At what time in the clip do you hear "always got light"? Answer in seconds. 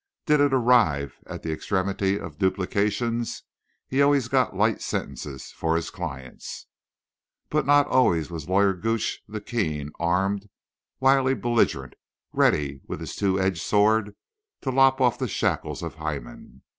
4.01-4.81